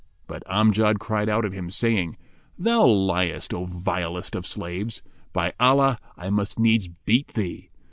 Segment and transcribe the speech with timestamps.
[0.25, 2.17] But Amjad cried out at him, saying,
[2.57, 5.03] "Thou liest, O vilest of slaves!
[5.31, 7.69] By Allah, I must needs beat thee."